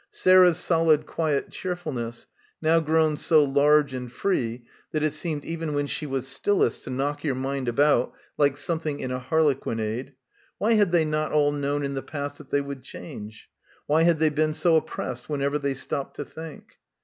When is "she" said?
5.85-6.07